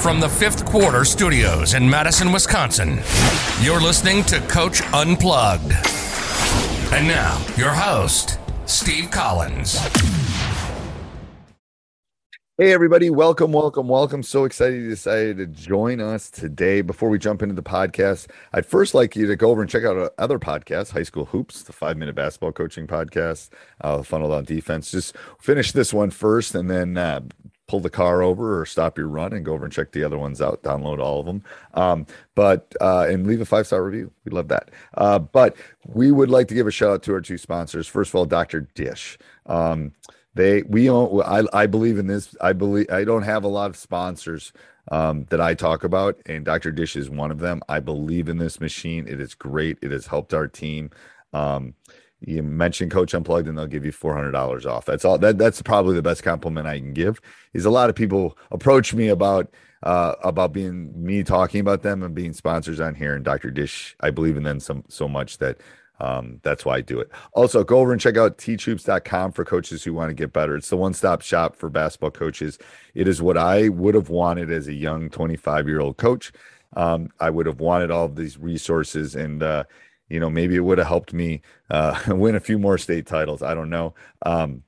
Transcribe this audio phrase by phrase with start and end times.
[0.00, 3.00] From the fifth quarter studios in Madison, Wisconsin,
[3.60, 5.72] you're listening to Coach Unplugged.
[6.92, 9.76] And now, your host, Steve Collins.
[12.56, 13.10] Hey, everybody.
[13.10, 14.22] Welcome, welcome, welcome.
[14.22, 16.80] So excited you decided to join us today.
[16.80, 19.84] Before we jump into the podcast, I'd first like you to go over and check
[19.84, 24.30] out our other podcasts High School Hoops, the five minute basketball coaching podcast, uh, Funnel
[24.30, 24.92] Down Defense.
[24.92, 27.20] Just finish this one first and then uh,
[27.68, 30.18] pull the car over or stop your run and go over and check the other
[30.18, 31.44] ones out download all of them.
[31.74, 34.10] Um, but uh, and leave a five star review.
[34.24, 34.70] We love that.
[34.94, 35.56] Uh, but
[35.86, 37.86] we would like to give a shout out to our two sponsors.
[37.86, 39.18] First of all dr dish.
[39.46, 39.92] Um,
[40.34, 43.70] they we own I, I believe in this i believe i don't have a lot
[43.70, 44.52] of sponsors
[44.92, 47.60] um, that i talk about and dr dish is one of them.
[47.68, 49.06] I believe in this machine.
[49.08, 49.78] It is great.
[49.82, 50.90] It has helped our team.
[51.32, 51.74] Um,
[52.20, 54.84] you mention coach unplugged and they'll give you $400 off.
[54.84, 57.20] That's all that that's probably the best compliment i can give
[57.52, 59.52] is a lot of people approach me about
[59.84, 63.96] uh, about being me talking about them and being sponsors on here and dr dish
[64.00, 65.58] i believe in them so, so much that
[66.00, 67.10] um, that's why i do it.
[67.32, 70.56] Also go over and check out teachhoops.com for coaches who want to get better.
[70.56, 72.58] It's the one-stop shop for basketball coaches.
[72.94, 76.32] It is what i would have wanted as a young 25 year old coach.
[76.74, 79.64] Um, i would have wanted all of these resources and uh,
[80.08, 83.42] you know, maybe it would have helped me uh, win a few more state titles.
[83.42, 83.94] I don't know.
[84.22, 84.62] Um,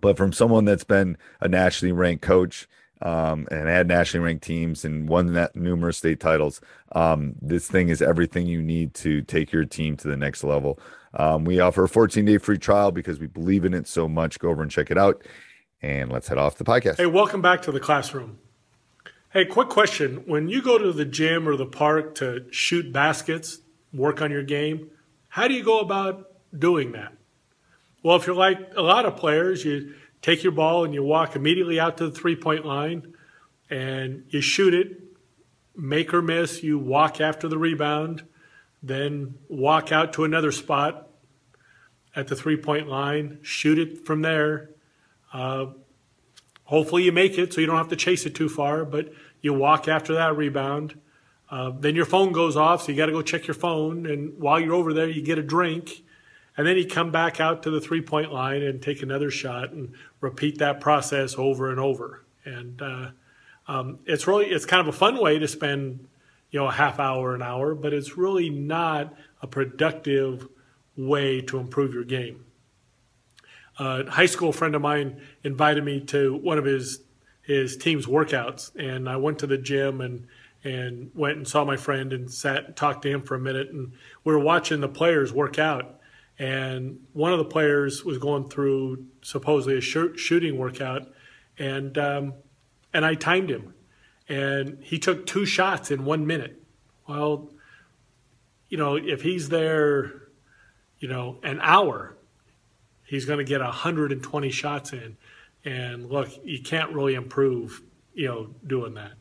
[0.00, 2.68] but from someone that's been a nationally ranked coach
[3.00, 6.60] um, and had nationally ranked teams and won that numerous state titles,
[6.92, 10.78] um, this thing is everything you need to take your team to the next level.
[11.14, 14.38] Um, we offer a 14 day free trial because we believe in it so much.
[14.38, 15.24] Go over and check it out.
[15.80, 16.96] And let's head off the podcast.
[16.96, 18.38] Hey, welcome back to the classroom.
[19.30, 20.22] Hey, quick question.
[20.26, 23.60] When you go to the gym or the park to shoot baskets,
[23.94, 24.90] work on your game.
[25.28, 27.12] How do you go about doing that?
[28.02, 31.36] Well, if you're like a lot of players, you take your ball and you walk
[31.36, 33.14] immediately out to the three point line
[33.70, 35.02] and you shoot it,
[35.76, 38.24] make or miss, you walk after the rebound,
[38.82, 41.08] then walk out to another spot
[42.14, 44.70] at the three point line, shoot it from there.
[45.32, 45.66] Uh,
[46.64, 49.52] hopefully, you make it so you don't have to chase it too far, but you
[49.52, 50.98] walk after that rebound
[51.50, 54.06] uh, then your phone goes off, so you got to go check your phone.
[54.06, 56.02] And while you're over there, you get a drink.
[56.56, 59.72] And then you come back out to the three point line and take another shot
[59.72, 62.24] and repeat that process over and over.
[62.44, 63.10] And uh,
[63.66, 66.06] um, it's really, it's kind of a fun way to spend,
[66.50, 70.48] you know, a half hour, an hour, but it's really not a productive
[70.96, 72.44] way to improve your game.
[73.78, 77.00] Uh, a high school friend of mine invited me to one of his
[77.42, 80.26] his team's workouts, and I went to the gym and
[80.64, 83.68] and went and saw my friend and sat and talked to him for a minute.
[83.70, 83.92] And
[84.24, 86.00] we were watching the players work out.
[86.38, 91.12] And one of the players was going through supposedly a shooting workout,
[91.58, 92.34] and um,
[92.92, 93.72] and I timed him,
[94.28, 96.60] and he took two shots in one minute.
[97.06, 97.52] Well,
[98.68, 100.22] you know, if he's there,
[100.98, 102.16] you know, an hour,
[103.04, 105.16] he's going to get 120 shots in.
[105.64, 107.82] And look, you can't really improve,
[108.12, 109.12] you know, doing that.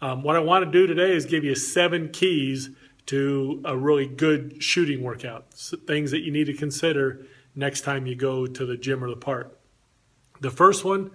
[0.00, 2.70] Um, what I want to do today is give you seven keys
[3.06, 8.14] to a really good shooting workout, things that you need to consider next time you
[8.14, 9.58] go to the gym or the park.
[10.40, 11.10] The first one,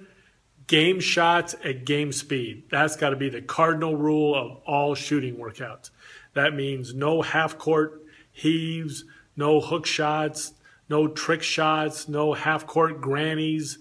[0.67, 2.63] game shots at game speed.
[2.69, 5.91] That's got to be the cardinal rule of all shooting workouts.
[6.33, 9.05] That means no half court heaves,
[9.37, 10.53] no hook shots,
[10.89, 13.79] no trick shots, no half court grannies,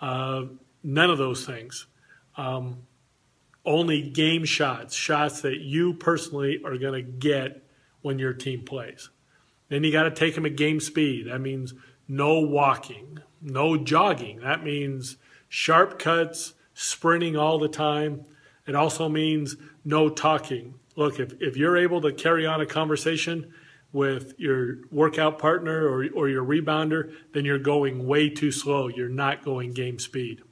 [0.00, 0.44] uh,
[0.82, 1.86] none of those things.
[2.36, 2.82] Um,
[3.64, 7.62] only game shots, shots that you personally are going to get
[8.02, 9.10] when your team plays.
[9.68, 11.28] Then you got to take them at game speed.
[11.28, 11.74] That means
[12.06, 14.40] no walking, no jogging.
[14.40, 15.16] That means
[15.48, 18.24] sharp cuts, sprinting all the time.
[18.66, 20.74] It also means no talking.
[20.96, 23.52] Look, if, if you're able to carry on a conversation
[23.92, 28.88] with your workout partner or, or your rebounder, then you're going way too slow.
[28.88, 30.42] You're not going game speed.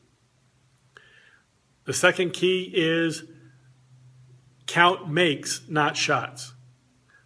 [1.84, 3.24] The second key is
[4.66, 6.54] count makes, not shots.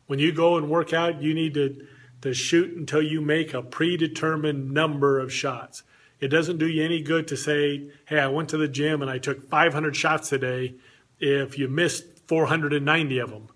[0.07, 1.87] When you go and work out, you need to,
[2.23, 5.83] to shoot until you make a predetermined number of shots.
[6.21, 9.11] It doesn't do you any good to say, hey, I went to the gym and
[9.11, 10.77] I took 500 shots today
[11.19, 13.49] if you missed 490 of them.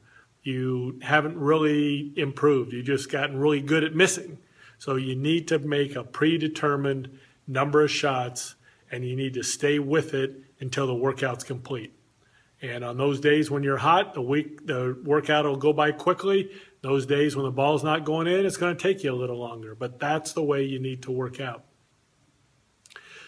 [0.42, 2.72] You haven't really improved.
[2.72, 4.38] You've just gotten really good at missing.
[4.78, 8.54] So you need to make a predetermined number of shots
[8.90, 11.94] and you need to stay with it until the workout's complete.
[12.62, 16.50] And on those days when you're hot, the week the workout will go by quickly.
[16.82, 19.38] Those days when the ball's not going in, it's going to take you a little
[19.38, 19.74] longer.
[19.74, 21.64] But that's the way you need to work out.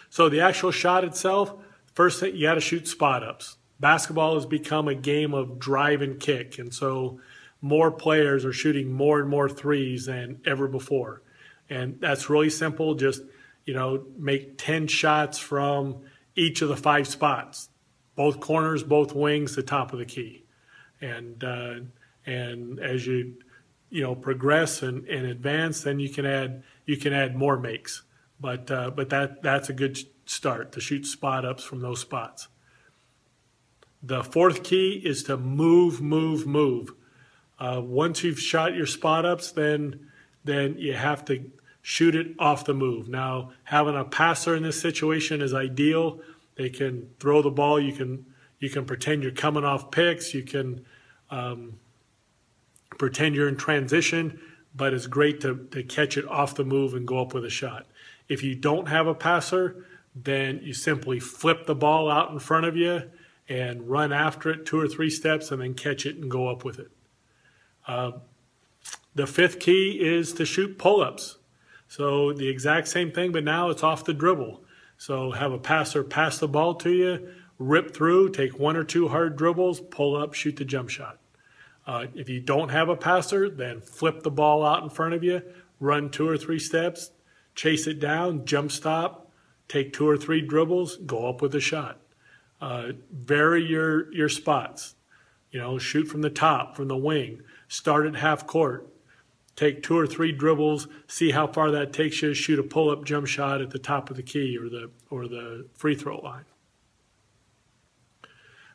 [0.09, 1.53] So the actual shot itself,
[1.93, 3.57] first you got to shoot spot ups.
[3.79, 7.19] Basketball has become a game of drive and kick, and so
[7.59, 11.23] more players are shooting more and more threes than ever before.
[11.69, 12.93] And that's really simple.
[12.93, 13.23] Just
[13.65, 16.01] you know, make ten shots from
[16.35, 17.69] each of the five spots,
[18.15, 20.43] both corners, both wings, the top of the key,
[21.01, 21.75] and uh,
[22.25, 23.35] and as you
[23.89, 28.03] you know progress and, and advance, then you can add you can add more makes.
[28.39, 32.47] But uh, but that that's a good start to shoot spot ups from those spots.
[34.01, 36.93] The fourth key is to move, move, move.
[37.57, 40.09] Uh, once you've shot your spot ups, then
[40.43, 41.51] then you have to
[41.83, 43.07] shoot it off the move.
[43.07, 46.21] Now, having a passer in this situation is ideal.
[46.55, 47.79] They can throw the ball.
[47.79, 48.25] You can
[48.59, 50.33] you can pretend you're coming off picks.
[50.33, 50.85] You can
[51.29, 51.73] um,
[52.97, 54.39] pretend you're in transition,
[54.73, 57.49] but it's great to, to catch it off the move and go up with a
[57.49, 57.85] shot.
[58.29, 62.65] If you don't have a passer, then you simply flip the ball out in front
[62.65, 63.03] of you
[63.49, 66.63] and run after it two or three steps and then catch it and go up
[66.63, 66.91] with it.
[67.85, 68.11] Uh,
[69.13, 71.37] the fifth key is to shoot pull ups.
[71.93, 74.63] So the exact same thing, but now it's off the dribble.
[74.97, 77.29] So have a passer pass the ball to you,
[77.59, 81.19] rip through, take one or two hard dribbles, pull up, shoot the jump shot.
[81.85, 85.23] Uh, if you don't have a passer, then flip the ball out in front of
[85.23, 85.43] you,
[85.79, 87.11] run two or three steps,
[87.53, 89.31] chase it down, jump stop,
[89.67, 91.99] take two or three dribbles, go up with a shot.
[92.59, 94.95] Uh, vary your your spots.
[95.51, 98.92] You know, shoot from the top, from the wing, start at half court,
[99.55, 103.27] take two or three dribbles, see how far that takes you, shoot a pull-up jump
[103.27, 106.45] shot at the top of the key or the or the free throw line.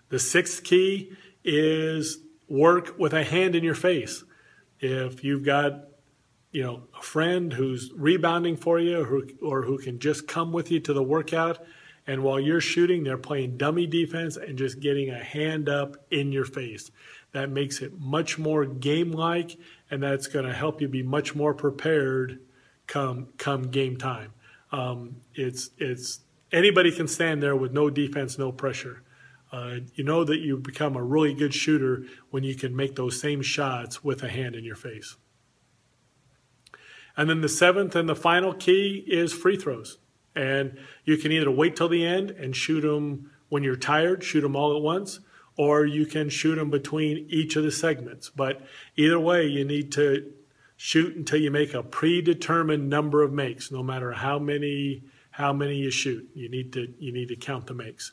[0.08, 1.12] The sixth key
[1.44, 4.24] is work with a hand in your face.
[4.80, 5.88] If you've got
[6.52, 10.52] you know a friend who's rebounding for you or who, or who can just come
[10.52, 11.64] with you to the workout
[12.06, 16.32] and while you're shooting they're playing dummy defense and just getting a hand up in
[16.32, 16.90] your face
[17.32, 19.58] that makes it much more game like
[19.90, 22.40] and that's going to help you be much more prepared
[22.86, 24.32] come come game time.
[24.72, 26.20] Um, it's it's
[26.52, 29.02] anybody can stand there with no defense, no pressure.
[29.50, 33.18] Uh, you know that you become a really good shooter when you can make those
[33.18, 35.16] same shots with a hand in your face.
[37.16, 39.98] And then the seventh and the final key is free throws.
[40.36, 44.42] And you can either wait till the end and shoot them when you're tired, shoot
[44.42, 45.20] them all at once,
[45.58, 48.30] or you can shoot them between each of the segments.
[48.30, 48.62] But
[48.96, 50.32] either way, you need to
[50.76, 55.76] shoot until you make a predetermined number of makes, no matter how many how many
[55.76, 56.28] you shoot.
[56.34, 58.12] You need to you need to count the makes.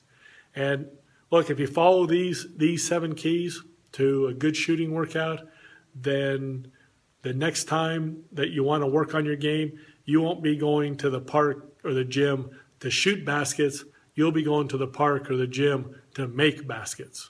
[0.56, 0.88] And
[1.32, 3.62] look, if you follow these these seven keys
[3.94, 5.42] to a good shooting workout,
[5.94, 6.72] then
[7.22, 10.98] the next time that you want to work on your game, you won't be going
[10.98, 12.50] to the park or the gym
[12.80, 13.86] to shoot baskets.
[14.16, 17.30] You'll be going to the park or the gym to make baskets.